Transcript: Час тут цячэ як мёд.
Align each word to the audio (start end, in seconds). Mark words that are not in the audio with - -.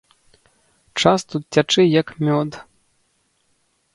Час 1.01 1.25
тут 1.33 1.43
цячэ 1.59 1.83
як 2.01 2.07
мёд. 2.29 2.49